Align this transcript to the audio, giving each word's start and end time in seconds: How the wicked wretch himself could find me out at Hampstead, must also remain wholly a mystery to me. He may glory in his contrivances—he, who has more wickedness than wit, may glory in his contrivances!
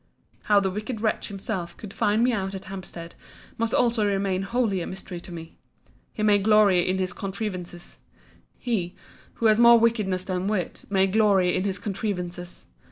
How 0.45 0.59
the 0.59 0.71
wicked 0.71 0.99
wretch 0.99 1.27
himself 1.27 1.77
could 1.77 1.93
find 1.93 2.23
me 2.23 2.31
out 2.33 2.55
at 2.55 2.65
Hampstead, 2.65 3.13
must 3.59 3.71
also 3.71 4.03
remain 4.03 4.41
wholly 4.41 4.81
a 4.81 4.87
mystery 4.87 5.19
to 5.19 5.31
me. 5.31 5.59
He 6.11 6.23
may 6.23 6.39
glory 6.39 6.89
in 6.89 6.97
his 6.97 7.13
contrivances—he, 7.13 8.95
who 9.35 9.45
has 9.45 9.59
more 9.59 9.79
wickedness 9.79 10.23
than 10.23 10.47
wit, 10.47 10.85
may 10.89 11.05
glory 11.05 11.55
in 11.55 11.65
his 11.65 11.77
contrivances! 11.77 12.65